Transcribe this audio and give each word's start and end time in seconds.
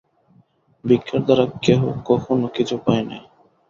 ভিক্ষার 0.85 1.21
দ্বারা 1.25 1.45
কেহ 1.63 1.79
কখনও 2.05 2.47
কিছু 2.55 2.75
পায় 2.85 3.03
নাই। 3.09 3.23